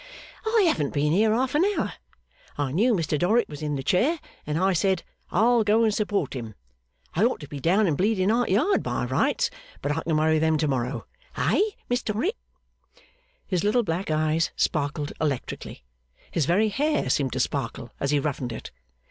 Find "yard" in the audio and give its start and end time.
8.49-8.81